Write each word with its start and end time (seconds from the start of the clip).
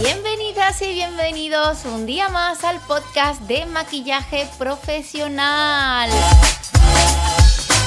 Bienvenidas 0.00 0.80
y 0.80 0.94
bienvenidos 0.94 1.84
un 1.84 2.06
día 2.06 2.30
más 2.30 2.64
al 2.64 2.80
podcast 2.80 3.42
de 3.42 3.66
maquillaje 3.66 4.48
profesional. 4.56 6.08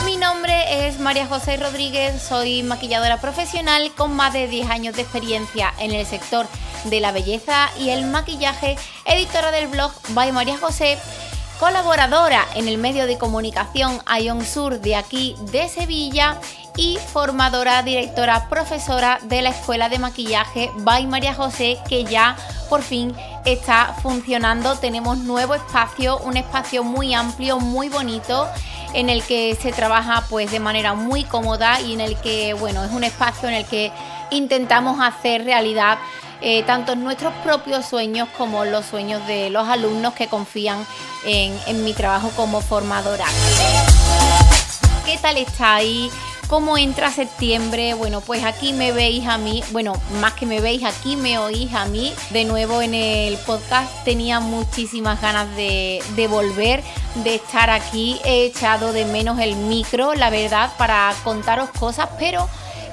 Mi 0.05 0.17
nombre 0.17 0.87
es 0.87 0.99
María 0.99 1.25
José 1.25 1.57
Rodríguez, 1.57 2.21
soy 2.21 2.61
maquilladora 2.61 3.19
profesional 3.19 3.91
con 3.97 4.15
más 4.15 4.33
de 4.33 4.47
10 4.47 4.69
años 4.69 4.95
de 4.95 5.01
experiencia 5.01 5.73
en 5.79 5.93
el 5.93 6.05
sector 6.05 6.45
de 6.85 6.99
la 6.99 7.11
belleza 7.11 7.71
y 7.79 7.89
el 7.89 8.05
maquillaje, 8.05 8.77
editora 9.05 9.49
del 9.51 9.67
blog 9.67 9.91
By 10.09 10.31
María 10.31 10.57
José, 10.57 10.99
colaboradora 11.61 12.47
en 12.55 12.67
el 12.67 12.79
medio 12.79 13.05
de 13.05 13.19
comunicación 13.19 13.99
Ion 14.19 14.43
Sur 14.43 14.81
de 14.81 14.95
aquí 14.95 15.35
de 15.51 15.69
Sevilla 15.69 16.39
y 16.75 16.97
formadora, 16.97 17.83
directora, 17.83 18.49
profesora 18.49 19.19
de 19.21 19.43
la 19.43 19.49
Escuela 19.49 19.87
de 19.87 19.99
Maquillaje 19.99 20.71
By 20.77 21.05
María 21.05 21.35
José 21.35 21.77
que 21.87 22.03
ya 22.03 22.35
por 22.67 22.81
fin 22.81 23.13
está 23.45 23.93
funcionando. 24.01 24.75
Tenemos 24.79 25.19
nuevo 25.19 25.53
espacio, 25.53 26.17
un 26.21 26.35
espacio 26.35 26.83
muy 26.83 27.13
amplio, 27.13 27.59
muy 27.59 27.89
bonito 27.89 28.49
en 28.95 29.11
el 29.11 29.21
que 29.21 29.55
se 29.61 29.71
trabaja 29.71 30.23
pues 30.31 30.49
de 30.49 30.59
manera 30.59 30.95
muy 30.95 31.25
cómoda 31.25 31.79
y 31.79 31.93
en 31.93 32.01
el 32.01 32.19
que 32.21 32.55
bueno, 32.55 32.83
es 32.83 32.91
un 32.91 33.03
espacio 33.03 33.47
en 33.47 33.53
el 33.53 33.65
que 33.65 33.91
intentamos 34.31 34.99
hacer 34.99 35.45
realidad 35.45 35.99
eh, 36.41 36.63
tanto 36.63 36.95
nuestros 36.95 37.33
propios 37.43 37.85
sueños 37.85 38.27
como 38.37 38.65
los 38.65 38.85
sueños 38.85 39.25
de 39.27 39.49
los 39.51 39.67
alumnos 39.67 40.13
que 40.13 40.27
confían 40.27 40.85
en, 41.23 41.83
mi 41.83 41.93
trabajo 41.93 42.31
como 42.35 42.61
formadora. 42.61 43.25
¿Qué 45.05 45.17
tal 45.17 45.37
estáis? 45.37 46.11
¿Cómo 46.47 46.77
entra 46.77 47.11
septiembre? 47.11 47.93
Bueno, 47.93 48.21
pues 48.21 48.43
aquí 48.43 48.73
me 48.73 48.91
veis 48.91 49.25
a 49.25 49.37
mí, 49.37 49.63
bueno, 49.71 49.93
más 50.19 50.33
que 50.33 50.45
me 50.45 50.59
veis, 50.59 50.83
aquí 50.83 51.15
me 51.15 51.37
oís 51.37 51.73
a 51.73 51.85
mí 51.85 52.11
de 52.31 52.43
nuevo 52.43 52.81
en 52.81 52.93
el 52.93 53.37
podcast. 53.37 53.89
Tenía 54.03 54.39
muchísimas 54.39 55.21
ganas 55.21 55.55
de, 55.55 56.03
de 56.15 56.27
volver, 56.27 56.83
de 57.23 57.35
estar 57.35 57.69
aquí. 57.69 58.19
He 58.25 58.45
echado 58.45 58.91
de 58.91 59.05
menos 59.05 59.39
el 59.39 59.55
micro, 59.55 60.13
la 60.15 60.29
verdad, 60.29 60.71
para 60.77 61.13
contaros 61.23 61.69
cosas, 61.69 62.09
pero 62.19 62.49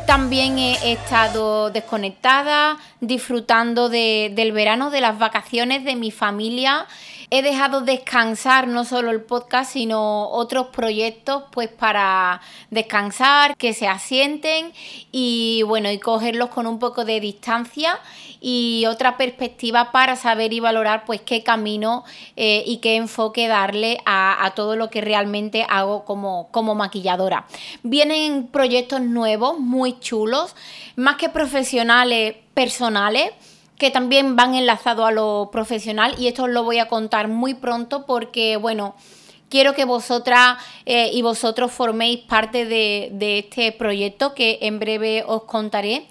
también 0.08 0.58
he 0.58 0.92
estado 0.92 1.68
desconectada, 1.68 2.78
disfrutando 3.02 3.90
del 3.90 4.52
verano, 4.52 4.88
de 4.88 5.02
las 5.02 5.18
vacaciones 5.18 5.84
de 5.84 5.96
mi 5.96 6.10
familia. 6.10 6.86
He 7.30 7.42
dejado 7.42 7.82
descansar 7.82 8.68
no 8.68 8.86
solo 8.86 9.10
el 9.10 9.20
podcast, 9.20 9.72
sino 9.72 10.30
otros 10.30 10.68
proyectos, 10.68 11.44
pues 11.52 11.68
para 11.68 12.40
descansar, 12.70 13.54
que 13.56 13.74
se 13.74 13.86
asienten 13.86 14.72
y 15.12 15.62
bueno, 15.66 15.90
y 15.90 15.98
cogerlos 15.98 16.48
con 16.48 16.66
un 16.66 16.78
poco 16.78 17.04
de 17.04 17.20
distancia 17.20 18.00
y 18.40 18.84
otra 18.86 19.18
perspectiva 19.18 19.92
para 19.92 20.16
saber 20.16 20.54
y 20.54 20.60
valorar 20.60 21.04
pues 21.04 21.20
qué 21.20 21.42
camino 21.42 22.04
eh, 22.36 22.62
y 22.66 22.78
qué 22.78 22.96
enfoque 22.96 23.46
darle 23.46 23.98
a, 24.06 24.52
todo 24.56 24.76
lo 24.76 24.88
que 24.88 25.02
realmente 25.02 25.66
hago 25.68 26.06
como, 26.06 26.48
como 26.50 26.74
maquilladora. 26.74 27.46
Vienen 27.82 28.46
proyectos 28.46 29.02
nuevos, 29.02 29.58
muy 29.58 30.00
chulos, 30.00 30.56
más 30.96 31.16
que 31.16 31.28
profesionales, 31.28 32.36
personales 32.54 33.32
que 33.78 33.90
también 33.90 34.36
van 34.36 34.54
enlazados 34.54 35.08
a 35.08 35.12
lo 35.12 35.50
profesional 35.52 36.14
y 36.18 36.26
esto 36.26 36.44
os 36.44 36.50
lo 36.50 36.64
voy 36.64 36.78
a 36.78 36.88
contar 36.88 37.28
muy 37.28 37.54
pronto 37.54 38.04
porque, 38.06 38.56
bueno, 38.56 38.96
quiero 39.48 39.74
que 39.74 39.84
vosotras 39.84 40.58
eh, 40.84 41.10
y 41.12 41.22
vosotros 41.22 41.70
forméis 41.72 42.20
parte 42.20 42.64
de, 42.64 43.10
de, 43.12 43.38
este 43.38 43.72
proyecto 43.72 44.34
que 44.34 44.58
en 44.62 44.78
breve 44.78 45.24
os 45.26 45.44
contaré. 45.44 46.06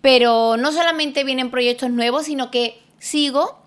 Pero 0.00 0.56
no 0.56 0.70
solamente 0.70 1.24
vienen 1.24 1.50
proyectos 1.50 1.90
nuevos, 1.90 2.26
sino 2.26 2.52
que 2.52 2.80
sigo 2.98 3.58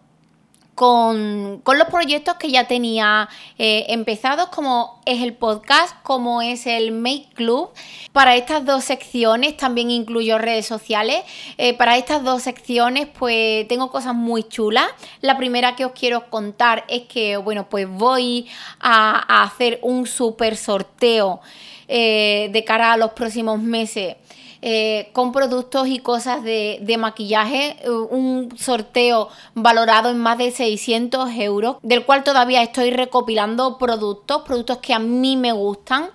con, 0.82 1.62
los 1.64 1.88
proyectos 1.92 2.38
que 2.38 2.50
ya 2.50 2.66
tenía 2.66 3.30
eh, 3.60 3.86
empezados, 3.90 4.50
como 4.50 5.00
es 5.06 5.22
el 5.22 5.36
podcast, 5.36 5.96
como 6.02 6.42
es 6.42 6.66
el 6.66 6.92
Make 6.92 7.28
Club. 7.36 7.70
Para 8.14 8.36
estas 8.36 8.66
dos 8.66 8.84
secciones 8.84 9.58
también 9.58 9.92
incluyo 9.92 10.40
redes 10.40 10.66
sociales. 10.66 11.22
Eh, 11.60 11.76
para 11.76 11.98
estas 11.98 12.24
dos 12.24 12.42
secciones, 12.42 13.08
pues 13.08 13.68
tengo 13.68 13.92
cosas 13.92 14.16
muy 14.16 14.42
chulas. 14.42 14.88
La 15.22 15.38
primera 15.38 15.76
que 15.76 15.86
os 15.86 15.92
quiero 15.92 16.32
contar 16.32 16.84
es 16.88 17.04
que, 17.04 17.38
bueno, 17.38 17.70
pues 17.70 17.88
voy 17.88 18.48
a, 18.80 19.44
hacer 19.44 19.78
un 19.84 20.08
super 20.08 20.58
sorteo 20.58 21.42
eh, 21.88 22.50
de 22.52 22.64
cara 22.64 22.94
a 22.94 22.98
los 22.98 23.12
próximos 23.12 23.60
meses 23.60 24.16
eh, 24.64 25.10
con 25.14 25.32
productos 25.32 25.88
y 25.88 25.98
cosas 26.00 26.44
de, 26.44 26.96
maquillaje, 27.00 27.78
eh, 27.82 27.90
un 27.90 28.54
sorteo 28.58 29.30
valorado 29.56 30.10
en 30.10 30.20
más 30.20 30.38
de 30.38 30.52
600 30.52 31.32
euros, 31.38 31.78
del 31.82 32.06
cual 32.06 32.24
todavía 32.24 32.62
estoy 32.62 32.92
recopilando 32.92 33.80
productos, 33.80 34.44
productos 34.44 34.78
que 34.78 34.94
a 34.94 35.00
mí 35.00 35.36
me 35.36 35.52
gustan 35.52 36.10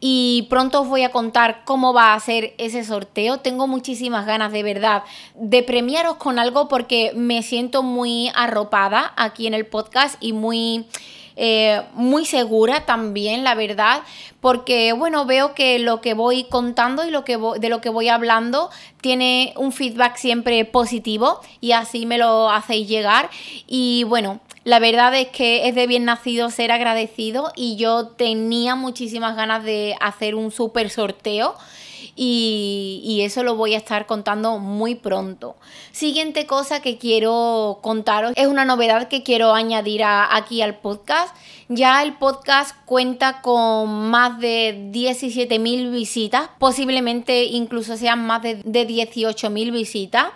y 0.00 0.46
pronto 0.48 0.80
os 0.80 0.88
voy 0.88 1.02
a 1.02 1.10
contar 1.10 1.62
cómo 1.66 1.92
va 1.92 2.14
a 2.14 2.20
ser 2.20 2.54
ese 2.56 2.84
sorteo. 2.84 3.40
Tengo 3.40 3.66
muchísimas 3.66 4.24
ganas 4.24 4.50
de 4.50 4.62
verdad 4.62 5.02
de 5.34 5.62
premiaros 5.62 6.16
con 6.16 6.38
algo 6.38 6.68
porque 6.68 7.12
me 7.14 7.42
siento 7.42 7.82
muy 7.82 8.30
arropada 8.34 9.12
aquí 9.16 9.46
en 9.46 9.54
el 9.54 9.66
podcast 9.66 10.16
y 10.20 10.32
muy... 10.32 10.86
Eh, 11.42 11.80
muy 11.94 12.26
segura 12.26 12.84
también, 12.84 13.44
la 13.44 13.54
verdad, 13.54 14.02
porque 14.42 14.92
bueno, 14.92 15.24
veo 15.24 15.54
que 15.54 15.78
lo 15.78 16.02
que 16.02 16.12
voy 16.12 16.44
contando 16.44 17.02
y 17.06 17.10
lo 17.10 17.24
que 17.24 17.38
de 17.58 17.70
lo 17.70 17.80
que 17.80 17.88
voy 17.88 18.10
hablando 18.10 18.68
tiene 19.00 19.54
un 19.56 19.72
feedback 19.72 20.16
siempre 20.16 20.66
positivo 20.66 21.40
y 21.62 21.72
así 21.72 22.04
me 22.04 22.18
lo 22.18 22.50
hacéis 22.50 22.88
llegar. 22.88 23.30
Y 23.66 24.04
bueno, 24.04 24.40
la 24.64 24.78
verdad 24.78 25.14
es 25.14 25.28
que 25.28 25.68
es 25.68 25.74
de 25.74 25.86
bien 25.86 26.04
nacido 26.04 26.50
ser 26.50 26.70
agradecido 26.70 27.52
y 27.56 27.76
yo 27.76 28.08
tenía 28.08 28.74
muchísimas 28.74 29.36
ganas 29.36 29.64
de 29.64 29.96
hacer 30.00 30.34
un 30.34 30.50
super 30.50 30.90
sorteo 30.90 31.54
y, 32.16 33.20
eso 33.22 33.42
lo 33.42 33.54
voy 33.54 33.74
a 33.74 33.78
estar 33.78 34.06
contando 34.06 34.58
muy 34.58 34.94
pronto. 34.94 35.56
Siguiente 35.92 36.46
cosa 36.46 36.80
que 36.80 36.98
quiero 36.98 37.78
contaros 37.82 38.32
es 38.36 38.46
una 38.46 38.64
novedad 38.64 39.08
que 39.08 39.22
quiero 39.22 39.54
añadir 39.54 40.02
aquí 40.04 40.62
al 40.62 40.78
podcast. 40.78 41.34
Ya 41.68 42.02
el 42.02 42.14
podcast 42.14 42.76
cuenta 42.84 43.40
con 43.42 44.10
más 44.10 44.38
de 44.40 44.90
17.000 44.92 45.92
visitas, 45.92 46.50
posiblemente 46.58 47.44
incluso 47.44 47.96
sean 47.96 48.26
más 48.26 48.42
de, 48.42 48.56
de 48.64 48.86
18.000 48.86 49.72
visitas. 49.72 50.26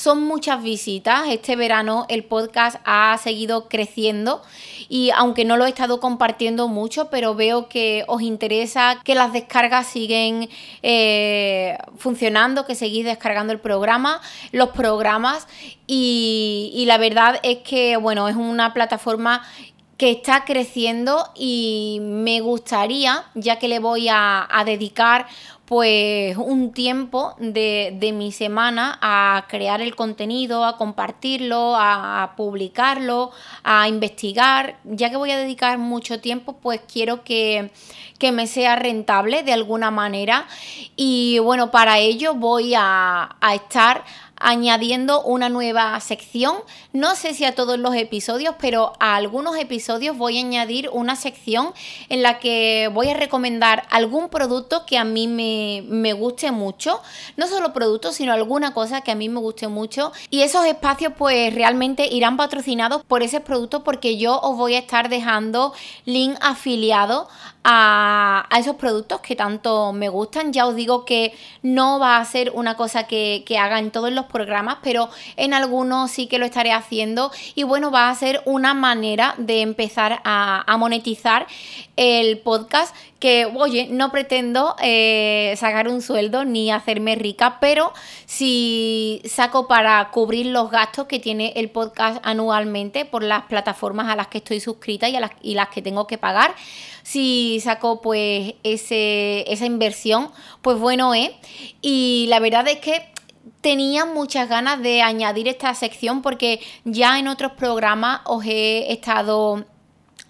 Son 0.00 0.22
muchas 0.22 0.62
visitas. 0.62 1.28
Este 1.28 1.56
verano 1.56 2.06
el 2.08 2.24
podcast 2.24 2.78
ha 2.86 3.18
seguido 3.22 3.68
creciendo 3.68 4.40
y 4.88 5.10
aunque 5.14 5.44
no 5.44 5.58
lo 5.58 5.66
he 5.66 5.68
estado 5.68 6.00
compartiendo 6.00 6.68
mucho, 6.68 7.10
pero 7.10 7.34
veo 7.34 7.68
que 7.68 8.04
os 8.08 8.22
interesa, 8.22 9.02
que 9.04 9.14
las 9.14 9.34
descargas 9.34 9.88
siguen 9.88 10.48
eh, 10.82 11.76
funcionando, 11.98 12.64
que 12.64 12.76
seguís 12.76 13.04
descargando 13.04 13.52
el 13.52 13.60
programa, 13.60 14.22
los 14.52 14.70
programas 14.70 15.46
y, 15.86 16.82
la 16.86 16.96
verdad 16.96 17.38
es 17.42 17.58
que, 17.58 17.98
bueno, 17.98 18.26
es 18.30 18.36
una 18.36 18.72
plataforma 18.72 19.42
que 19.98 20.12
está 20.12 20.46
creciendo 20.46 21.28
y 21.34 21.98
me 22.00 22.40
gustaría, 22.40 23.24
ya 23.34 23.58
que 23.58 23.68
le 23.68 23.80
voy 23.80 24.08
a, 24.08 24.48
a 24.50 24.64
dedicar 24.64 25.26
pues 25.70 26.36
un 26.36 26.72
tiempo 26.72 27.36
de, 27.38 28.12
mi 28.12 28.32
semana 28.32 28.98
a 29.00 29.44
crear 29.48 29.80
el 29.80 29.94
contenido, 29.94 30.64
a 30.64 30.76
compartirlo, 30.76 31.76
a, 31.76 32.34
publicarlo, 32.36 33.30
a 33.62 33.86
investigar. 33.86 34.80
Ya 34.82 35.10
que 35.10 35.16
voy 35.16 35.30
a 35.30 35.38
dedicar 35.38 35.78
mucho 35.78 36.20
tiempo, 36.20 36.54
pues 36.54 36.80
quiero 36.92 37.22
que, 37.22 37.70
que 38.18 38.32
me 38.32 38.48
sea 38.48 38.74
rentable 38.74 39.44
de 39.44 39.52
alguna 39.52 39.92
manera. 39.92 40.48
Y 40.96 41.38
bueno, 41.38 41.70
para 41.70 42.00
ello 42.00 42.34
voy 42.34 42.74
a, 42.76 43.36
a 43.40 43.54
estar 43.54 44.02
añadiendo 44.40 45.22
una 45.22 45.48
nueva 45.48 45.98
sección. 46.00 46.56
No 46.92 47.14
sé 47.14 47.34
si 47.34 47.44
a 47.44 47.54
todos 47.54 47.78
los 47.78 47.94
episodios, 47.94 48.54
pero 48.58 48.94
a 48.98 49.14
algunos 49.14 49.56
episodios 49.56 50.16
voy 50.16 50.38
a 50.38 50.40
añadir 50.40 50.88
una 50.92 51.14
sección 51.14 51.72
en 52.08 52.22
la 52.22 52.38
que 52.38 52.90
voy 52.92 53.10
a 53.10 53.14
recomendar 53.14 53.86
algún 53.90 54.30
producto 54.30 54.84
que 54.86 54.98
a 54.98 55.04
mí 55.04 55.28
me, 55.28 55.84
me 55.86 56.12
guste 56.14 56.50
mucho. 56.50 57.00
No 57.36 57.46
solo 57.46 57.72
productos, 57.72 58.16
sino 58.16 58.32
alguna 58.32 58.72
cosa 58.74 59.02
que 59.02 59.12
a 59.12 59.14
mí 59.14 59.28
me 59.28 59.40
guste 59.40 59.68
mucho. 59.68 60.12
Y 60.30 60.42
esos 60.42 60.64
espacios 60.64 61.12
pues 61.16 61.54
realmente 61.54 62.06
irán 62.06 62.36
patrocinados 62.36 63.04
por 63.04 63.22
ese 63.22 63.40
producto 63.40 63.84
porque 63.84 64.16
yo 64.16 64.40
os 64.40 64.56
voy 64.56 64.74
a 64.74 64.78
estar 64.78 65.08
dejando 65.08 65.74
link 66.06 66.36
afiliado 66.40 67.28
a, 67.64 68.48
esos 68.58 68.76
productos 68.76 69.20
que 69.20 69.36
tanto 69.36 69.92
me 69.92 70.08
gustan. 70.08 70.52
Ya 70.52 70.66
os 70.66 70.74
digo 70.74 71.04
que 71.04 71.34
no 71.62 71.98
va 71.98 72.18
a 72.18 72.24
ser 72.24 72.52
una 72.54 72.76
cosa 72.76 73.06
que, 73.06 73.44
que 73.46 73.58
haga 73.58 73.78
en 73.78 73.90
todos 73.90 74.12
los 74.12 74.26
programas, 74.30 74.78
pero 74.82 75.10
en 75.36 75.54
algunos 75.54 76.10
sí 76.10 76.26
que 76.26 76.38
lo 76.38 76.46
estaré 76.46 76.72
haciendo 76.72 77.30
y 77.54 77.64
bueno, 77.64 77.90
va 77.90 78.08
a 78.08 78.14
ser 78.14 78.42
una 78.46 78.74
manera 78.74 79.34
de 79.38 79.62
empezar 79.62 80.20
a, 80.24 80.64
monetizar 80.78 81.46
el 81.96 82.38
podcast 82.38 82.94
que, 83.18 83.44
oye, 83.44 83.88
no 83.90 84.10
pretendo 84.10 84.76
eh, 84.80 85.54
sacar 85.58 85.88
un 85.88 86.00
sueldo 86.00 86.46
ni 86.46 86.70
hacerme 86.70 87.16
rica, 87.16 87.58
pero 87.60 87.92
si 88.24 89.20
saco 89.26 89.68
para 89.68 90.10
cubrir 90.10 90.46
los 90.46 90.70
gastos 90.70 91.06
que 91.06 91.18
tiene 91.18 91.52
el 91.56 91.68
podcast 91.68 92.20
anualmente 92.22 93.04
por 93.04 93.22
las 93.22 93.44
plataformas 93.44 94.08
a 94.08 94.16
las 94.16 94.28
que 94.28 94.38
estoy 94.38 94.60
suscrita 94.60 95.08
y, 95.10 95.16
a 95.16 95.20
las, 95.20 95.32
y 95.42 95.54
las 95.54 95.68
que 95.68 95.82
tengo 95.82 96.06
que 96.06 96.16
pagar, 96.16 96.54
si 97.02 97.60
saco 97.60 98.00
pues 98.00 98.54
ese, 98.62 99.44
esa 99.52 99.66
inversión, 99.66 100.30
pues 100.62 100.78
bueno 100.78 101.14
es. 101.14 101.30
Y 101.82 102.26
la 102.28 102.38
verdad 102.38 102.66
es 102.68 102.78
que 102.78 103.10
tenía 103.60 104.04
muchas 104.04 104.48
ganas 104.48 104.80
de 104.82 105.02
añadir 105.02 105.48
esta 105.48 105.74
sección 105.74 106.22
porque 106.22 106.60
ya 106.84 107.18
en 107.18 107.28
otros 107.28 107.52
programas 107.52 108.20
os 108.24 108.44
he 108.44 108.92
estado 108.92 109.64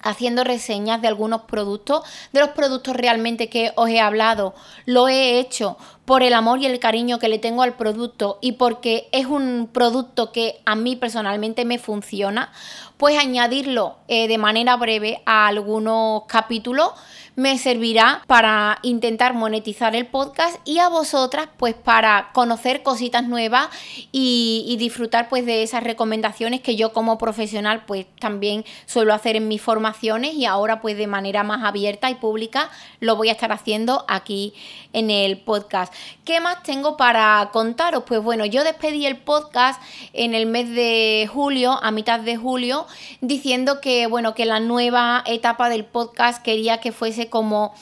haciendo 0.03 0.45
reseñas 0.45 1.03
de 1.03 1.09
algunos 1.09 1.43
productos, 1.43 2.03
de 2.33 2.41
los 2.41 2.51
productos 2.51 2.97
realmente 2.97 3.49
que 3.49 3.73
os 3.77 3.89
he 3.91 4.01
hablado, 4.01 4.55
lo 4.87 5.09
he 5.09 5.39
hecho 5.39 5.77
por 6.05 6.23
el 6.23 6.33
amor 6.33 6.61
y 6.61 6.67
el 6.67 6.81
cariño 6.81 7.19
que 7.19 7.29
le 7.29 7.39
tengo 7.39 7.63
al 7.63 7.77
producto 7.77 8.39
y 8.41 8.53
porque 8.53 9.09
es 9.13 9.27
un 9.27 9.69
producto 9.73 10.33
que 10.33 10.61
a 10.65 10.75
mí 10.75 10.97
personalmente 10.97 11.65
me 11.65 11.79
funciona, 11.79 12.51
pues 12.97 13.19
añadirlo 13.19 13.97
eh, 14.09 14.27
de 14.27 14.39
manera 14.39 14.77
breve 14.77 15.23
a 15.27 15.47
algunos 15.47 16.23
capítulos 16.27 16.93
me 17.41 17.57
servirá 17.57 18.23
para 18.27 18.79
intentar 18.83 19.33
monetizar 19.33 19.97
el 19.97 20.07
podcast 20.07 20.57
y 20.67 20.79
a 20.79 20.91
vosotras 20.91 21.49
pues 21.57 21.75
para 21.75 22.33
conocer 22.35 22.83
cositas 22.83 23.27
nuevas 23.27 23.71
y, 24.13 24.77
disfrutar 24.79 25.29
pues 25.29 25.45
de 25.47 25.63
esas 25.63 25.85
recomendaciones 25.85 26.61
que 26.61 26.77
yo 26.77 26.93
como 26.93 27.19
profesional 27.19 27.85
pues 27.87 28.07
también 28.19 28.65
suelo 28.87 29.15
hacer 29.15 29.37
en 29.37 29.49
mis 29.49 29.61
formaciones 29.61 30.35
y 30.35 30.45
ahora 30.45 30.81
pues 30.81 30.97
de 30.97 31.07
manera 31.07 31.43
más 31.43 31.65
abierta 31.65 32.11
y 32.11 32.15
pública 32.15 32.71
lo 32.99 33.17
voy 33.17 33.31
a 33.31 33.33
estar 33.33 33.53
haciendo 33.53 34.05
aquí 34.09 34.55
en 34.93 35.11
el 35.11 35.39
podcast. 35.39 35.93
¿Qué 36.25 36.41
más 36.41 36.63
tengo 36.63 36.97
para 36.97 37.51
contaros? 37.53 38.05
Pues 38.07 38.23
bueno, 38.23 38.45
yo 38.45 38.65
despedí 38.65 39.07
el 39.07 39.17
podcast 39.17 39.83
en 40.13 40.35
el 40.35 40.47
mes 40.47 40.69
de 40.71 41.29
julio, 41.33 41.79
a 41.83 41.91
mitad 41.91 42.21
de 42.21 42.37
julio, 42.37 42.87
diciendo 43.21 43.81
que 43.81 44.07
bueno, 44.07 44.35
que 44.35 44.45
la 44.45 44.61
nueva 44.61 45.23
etapa 45.27 45.69
del 45.69 45.85
podcast 45.85 46.43
quería 46.43 46.81
que 46.81 46.93
fuese 46.93 47.30
como 47.31 47.73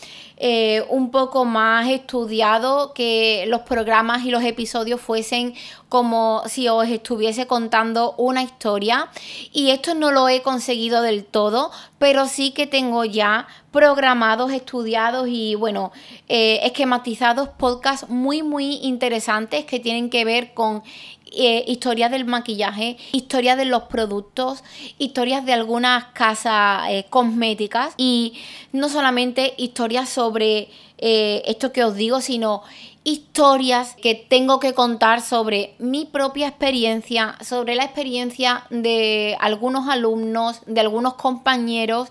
eh, 0.41 0.85
un 0.89 1.11
poco 1.11 1.45
más 1.45 1.89
estudiado, 1.89 2.93
que 2.93 3.45
los 3.49 3.62
programas 3.62 4.25
y 4.25 4.31
los 4.31 4.45
episodios 4.45 5.00
fuesen 5.00 5.55
como 5.89 6.43
si 6.47 6.69
os 6.69 6.87
estuviese 6.89 7.49
contando 7.49 8.15
una 8.19 8.45
historia. 8.45 9.09
Y 9.53 9.71
esto 9.71 9.97
no 9.97 10.12
lo 10.12 10.29
he 10.29 10.43
conseguido 10.43 11.03
del 11.03 11.25
todo, 11.25 11.73
pero 11.99 12.27
sí 12.27 12.53
que 12.53 12.69
tengo 12.69 13.05
ya 13.05 13.49
programados, 13.73 14.53
estudiados 14.53 15.27
y 15.29 15.56
bueno, 15.56 15.91
eh, 16.29 16.61
esquematizados 16.62 17.49
podcasts 17.49 18.09
muy, 18.09 18.43
muy 18.43 18.77
interesantes 18.83 19.65
que 19.65 19.81
tienen 19.81 20.09
que 20.09 20.25
ver 20.25 20.55
con 20.55 20.85
eh, 21.33 21.65
historias 21.67 22.11
del 22.11 22.25
maquillaje, 22.25 22.97
historias 23.13 23.57
de 23.57 23.65
los 23.65 23.85
productos, 23.85 24.63
historias 24.99 25.45
de 25.45 25.53
algunas 25.53 26.05
casas 26.15 26.89
eh, 26.91 27.07
cosméticas. 27.11 27.95
Y 27.97 28.35
no 28.73 28.89
solamente 28.89 29.55
historias 29.57 30.09
sobre 30.09 30.69
eh, 30.99 31.43
esto 31.47 31.73
que 31.73 31.85
os 31.85 31.95
digo, 31.95 32.21
sino 32.21 32.63
historias 33.05 33.95
que 33.95 34.15
tengo 34.15 34.61
que 34.61 34.75
contar 34.75 35.21
sobre 35.23 35.75
mi 35.79 36.05
propia 36.05 36.49
experiencia, 36.49 37.37
sobre 37.41 37.75
la 37.75 37.85
experiencia 37.85 38.65
de 38.71 39.37
algunos 39.41 39.89
alumnos, 39.89 40.61
de 40.67 40.81
algunos 40.81 41.15
compañeros 41.15 42.09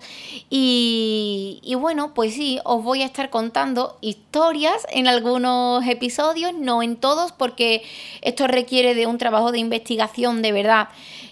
y, 0.50 1.60
y, 1.62 1.74
bueno, 1.76 2.14
pues 2.14 2.34
sí, 2.34 2.58
os 2.64 2.82
voy 2.82 3.02
a 3.02 3.06
estar 3.06 3.30
contando 3.30 3.96
historias 4.00 4.86
en 4.90 5.06
algunos 5.06 5.86
episodios, 5.86 6.54
no 6.54 6.82
en 6.82 6.96
todos, 6.96 7.32
porque 7.32 7.82
esto 8.22 8.46
requiere 8.46 8.94
de 8.94 9.06
un 9.06 9.18
trabajo 9.18 9.52
de 9.52 9.58
investigación 9.58 10.42
de 10.42 10.52
verdad. 10.52 10.88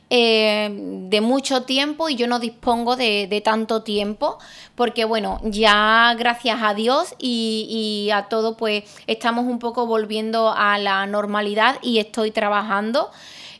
Eh, 0.08 0.69
de 1.08 1.20
mucho 1.20 1.62
tiempo 1.62 2.08
y 2.08 2.14
yo 2.14 2.29
no 2.29 2.38
dispongo 2.38 2.94
de, 2.94 3.43
tanto 3.44 3.82
tiempo 3.82 4.38
porque 4.76 5.05
bueno, 5.05 5.41
ya 5.43 6.14
gracias 6.17 6.61
a 6.62 6.75
Dios 6.75 7.17
y, 7.19 8.08
a 8.14 8.29
todo 8.29 8.56
pues 8.56 8.85
estamos 9.08 9.47
un 9.47 9.58
poco 9.58 9.87
volviendo 9.87 10.55
a 10.56 10.79
la 10.79 11.06
normalidad 11.06 11.79
y 11.82 11.99
estoy 11.99 12.31
trabajando. 12.31 13.11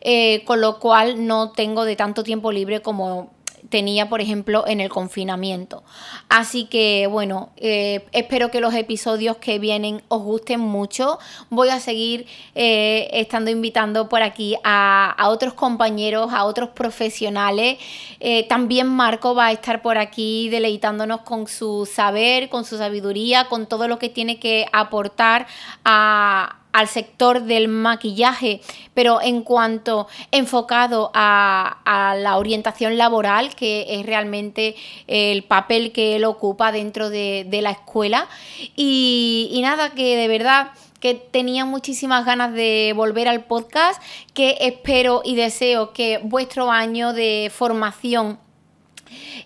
Eh, 0.09 0.45
con 0.45 0.61
lo 0.61 0.79
cual 0.79 1.27
no 1.27 1.51
tengo 1.51 1.85
de 1.85 1.97
tanto 1.97 2.23
tiempo 2.23 2.53
libre 2.53 2.81
como 2.81 3.33
tenía, 3.69 4.09
por 4.09 4.21
ejemplo, 4.21 4.65
en 4.67 4.81
el 4.81 4.89
confinamiento. 4.89 5.83
Así 6.29 6.67
que, 6.67 7.07
bueno, 7.11 7.51
eh, 7.57 8.07
espero 8.13 8.51
que 8.51 8.61
los 8.61 8.75
episodios 8.75 9.37
que 9.37 9.59
vienen 9.59 10.03
os 10.09 10.23
gusten 10.23 10.61
mucho. 10.61 11.19
Voy 11.51 11.69
a 11.69 11.81
seguir 11.81 12.27
eh, 12.55 13.09
estando 13.13 13.51
invitando 13.51 14.09
por 14.09 14.23
aquí 14.23 14.57
a, 14.65 15.15
otros 15.29 15.55
compañeros, 15.55 16.33
a 16.33 16.45
otros 16.45 16.71
profesionales. 16.71 17.79
Eh, 18.21 18.45
también 18.49 18.87
Marco 18.87 19.35
va 19.35 19.47
a 19.47 19.53
estar 19.53 19.83
por 19.83 19.99
aquí 19.99 20.49
deleitándonos 20.49 21.23
con 21.23 21.47
su 21.47 21.89
saber, 21.91 22.49
con 22.49 22.65
su 22.65 22.79
sabiduría, 22.79 23.49
con 23.49 23.67
todo 23.67 23.89
lo 23.89 23.99
que 23.99 24.09
tiene 24.09 24.39
que 24.39 24.67
aportar 24.73 25.47
a 25.85 26.61
al 26.77 26.89
sector 26.89 27.45
del 27.45 27.69
maquillaje, 27.69 28.61
pero 28.93 29.23
en 29.23 29.41
cuanto 29.41 30.09
enfocado 30.31 31.11
a, 31.15 32.15
la 32.19 32.37
orientación 32.37 32.99
laboral, 32.99 33.55
que 33.55 33.87
es 33.89 34.05
realmente 34.05 34.77
el 35.07 35.43
papel 35.43 35.91
que 35.91 36.17
él 36.17 36.27
ocupa 36.27 36.73
dentro 36.73 37.09
de, 37.09 37.49
la 37.63 37.71
escuela. 37.71 38.29
Y, 38.77 39.59
nada, 39.63 39.95
que 39.95 40.17
de 40.17 40.29
verdad 40.29 40.73
que 41.01 41.15
tenía 41.15 41.65
muchísimas 41.65 42.27
ganas 42.27 42.53
de 42.53 42.93
volver 42.95 43.27
al 43.29 43.45
podcast, 43.45 44.03
que 44.35 44.59
espero 44.61 45.23
y 45.25 45.35
deseo 45.35 45.95
que 45.95 46.21
vuestro 46.23 46.71
año 46.71 47.15
de 47.15 47.51
formación 47.55 48.39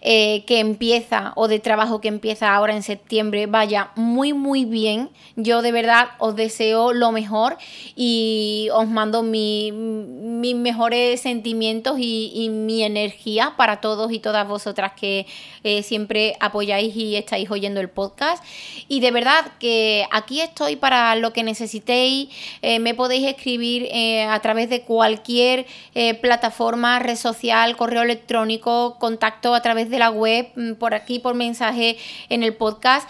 eh, 0.00 0.44
que 0.46 0.60
empieza 0.60 1.32
o 1.36 1.48
de 1.48 1.58
trabajo 1.58 2.00
que 2.00 2.08
empieza 2.08 2.54
ahora 2.54 2.74
en 2.74 2.82
septiembre 2.82 3.46
vaya 3.46 3.90
muy 3.96 4.32
muy 4.32 4.64
bien. 4.64 5.10
Yo 5.36 5.62
de 5.62 5.72
verdad 5.72 6.08
os 6.18 6.36
deseo 6.36 6.92
lo 6.92 7.12
mejor 7.12 7.56
y 7.96 8.68
os 8.72 8.88
mando 8.88 9.22
mis 10.40 10.56
mejores 10.56 11.20
sentimientos 11.20 11.96
y, 11.98 12.48
mi 12.50 12.82
energía 12.82 13.54
para 13.56 13.80
todos 13.80 14.12
y 14.12 14.18
todas 14.18 14.46
vosotras 14.48 14.92
que 14.98 15.26
eh, 15.62 15.82
siempre 15.82 16.36
apoyáis 16.40 16.94
y 16.96 17.16
estáis 17.16 17.50
oyendo 17.50 17.80
el 17.80 17.88
podcast. 17.88 18.42
Y 18.88 19.00
de 19.00 19.10
verdad 19.10 19.52
que 19.58 20.06
aquí 20.10 20.40
estoy 20.40 20.76
para 20.76 21.14
lo 21.16 21.32
que 21.32 21.42
necesitéis. 21.42 22.28
Eh, 22.62 22.78
me 22.78 22.94
podéis 22.94 23.26
escribir 23.28 23.88
a 24.28 24.40
través 24.40 24.68
de 24.70 24.82
cualquier 24.82 25.66
plataforma, 26.20 26.98
red 26.98 27.16
social, 27.16 27.76
correo 27.76 28.02
electrónico, 28.02 28.96
contacto 28.98 29.54
a 29.54 29.62
través 29.62 29.90
de 29.90 29.98
la 29.98 30.10
web, 30.10 30.48
mm, 30.56 30.74
por 30.74 30.94
aquí, 30.94 31.18
por 31.18 31.34
mensaje 31.34 31.96
en 32.28 32.42
el 32.42 32.54
podcast. 32.54 33.08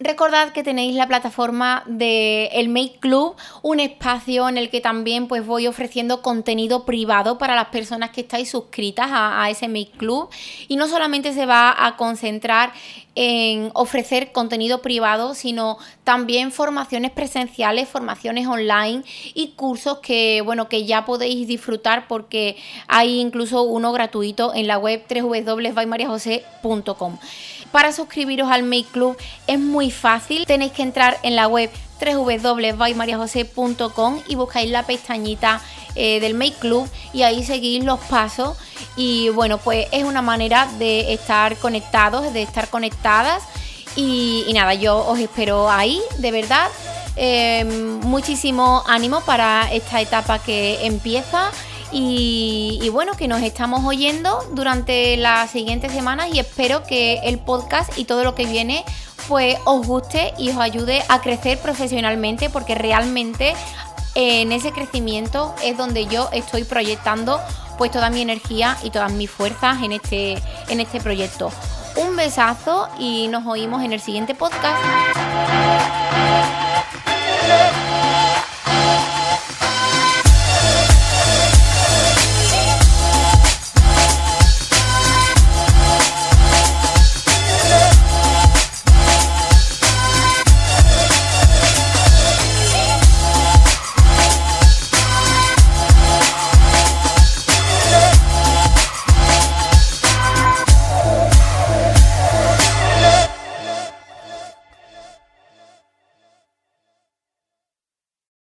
Recordad 0.00 0.52
que 0.52 0.62
tenéis 0.62 0.94
la 0.94 1.08
plataforma 1.08 1.82
de 1.86 2.46
el 2.52 2.68
Make 2.68 2.98
Club, 3.00 3.34
un 3.62 3.80
espacio 3.80 4.48
en 4.48 4.56
el 4.56 4.70
que 4.70 4.80
también 4.80 5.26
pues 5.26 5.44
voy 5.44 5.66
ofreciendo 5.66 6.22
contenido 6.22 6.84
privado 6.84 7.36
para 7.36 7.56
las 7.56 7.70
personas 7.70 8.10
que 8.10 8.20
estáis 8.20 8.48
suscritas 8.48 9.08
a, 9.10 9.50
ese 9.50 9.66
Make 9.66 9.90
Club 9.96 10.28
y 10.68 10.76
no 10.76 10.86
solamente 10.86 11.32
se 11.32 11.46
va 11.46 11.74
a 11.84 11.96
concentrar 11.96 12.72
en 13.16 13.72
ofrecer 13.74 14.30
contenido 14.30 14.82
privado, 14.82 15.34
sino 15.34 15.78
también 16.04 16.52
formaciones 16.52 17.10
presenciales, 17.10 17.88
formaciones 17.88 18.46
online 18.46 19.02
y 19.34 19.48
cursos 19.56 19.98
que 19.98 20.42
bueno, 20.44 20.68
que 20.68 20.84
ya 20.84 21.04
podéis 21.04 21.48
disfrutar 21.48 22.06
porque 22.06 22.56
hay 22.86 23.18
incluso 23.18 23.64
uno 23.64 23.90
gratuito 23.90 24.54
en 24.54 24.68
la 24.68 24.78
web 24.78 25.02
www.baymariajose.com. 25.08 27.18
Para 27.72 27.92
suscribiros 27.92 28.50
al 28.50 28.62
Make 28.62 28.86
Club 28.92 29.16
es 29.46 29.58
muy 29.58 29.90
fácil, 29.90 30.44
tenéis 30.46 30.72
que 30.72 30.82
entrar 30.82 31.18
en 31.22 31.36
la 31.36 31.48
web 31.48 31.70
www.baymariajose.com 32.00 34.20
y 34.26 34.36
buscáis 34.36 34.70
la 34.70 34.84
pestañita 34.84 35.60
eh, 35.94 36.20
del 36.20 36.32
Make 36.34 36.56
Club 36.60 36.88
y 37.12 37.22
ahí 37.22 37.44
seguís 37.44 37.84
los 37.84 38.00
pasos. 38.00 38.56
Y 38.96 39.28
bueno 39.30 39.58
pues 39.58 39.86
es 39.92 40.04
una 40.04 40.22
manera 40.22 40.68
de 40.78 41.12
estar 41.12 41.56
conectados, 41.56 42.32
de 42.32 42.42
estar 42.42 42.68
conectadas. 42.68 43.42
Y, 43.96 44.48
nada, 44.54 44.74
yo 44.74 45.04
os 45.08 45.18
espero 45.18 45.68
ahí, 45.68 46.00
de 46.18 46.30
verdad. 46.30 46.68
Eh, 47.16 47.64
muchísimo 47.64 48.84
ánimo 48.86 49.22
para 49.22 49.68
esta 49.72 50.00
etapa 50.00 50.38
que 50.38 50.86
empieza 50.86 51.50
y, 51.92 52.88
bueno, 52.92 53.14
que 53.14 53.28
nos 53.28 53.42
estamos 53.42 53.84
oyendo 53.84 54.38
durante 54.52 55.16
las 55.16 55.50
siguientes 55.50 55.92
semanas 55.92 56.28
y 56.32 56.38
espero 56.38 56.82
que 56.84 57.20
el 57.24 57.38
podcast 57.38 57.96
y 57.98 58.04
todo 58.04 58.24
lo 58.24 58.34
que 58.34 58.46
viene 58.46 58.84
pues 59.26 59.56
os 59.64 59.86
guste 59.86 60.32
y 60.38 60.50
os 60.50 60.56
ayude 60.56 61.02
a 61.08 61.20
crecer 61.20 61.58
profesionalmente 61.58 62.48
porque 62.48 62.74
realmente 62.74 63.50
eh, 64.14 64.42
en 64.42 64.52
ese 64.52 64.72
crecimiento 64.72 65.54
es 65.62 65.76
donde 65.76 66.06
yo 66.06 66.30
estoy 66.32 66.64
proyectando 66.64 67.38
pues 67.76 67.90
toda 67.90 68.10
mi 68.10 68.22
energía 68.22 68.76
y 68.82 68.90
todas 68.90 69.12
mis 69.12 69.30
fuerzas 69.30 69.82
en 69.82 69.92
este, 69.92 70.38
en 70.68 70.80
este 70.80 71.00
proyecto. 71.00 71.50
Un 71.96 72.16
besazo 72.16 72.88
y 72.98 73.28
nos 73.28 73.46
oímos 73.46 73.82
en 73.82 73.92
el 73.92 74.00
siguiente 74.00 74.34
podcast. 74.34 74.78